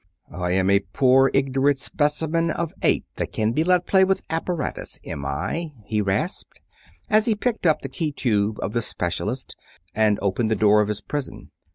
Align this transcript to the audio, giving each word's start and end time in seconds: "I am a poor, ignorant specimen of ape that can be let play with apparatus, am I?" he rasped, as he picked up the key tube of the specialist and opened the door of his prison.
"I 0.31 0.53
am 0.53 0.71
a 0.71 0.79
poor, 0.79 1.29
ignorant 1.31 1.77
specimen 1.77 2.49
of 2.49 2.73
ape 2.81 3.05
that 3.17 3.31
can 3.31 3.51
be 3.51 3.63
let 3.63 3.85
play 3.85 4.03
with 4.03 4.23
apparatus, 4.31 4.97
am 5.05 5.27
I?" 5.27 5.73
he 5.85 6.01
rasped, 6.01 6.59
as 7.07 7.25
he 7.27 7.35
picked 7.35 7.67
up 7.67 7.83
the 7.83 7.87
key 7.87 8.11
tube 8.11 8.57
of 8.63 8.73
the 8.73 8.81
specialist 8.81 9.55
and 9.93 10.17
opened 10.19 10.49
the 10.49 10.55
door 10.55 10.81
of 10.81 10.87
his 10.87 11.01
prison. 11.01 11.51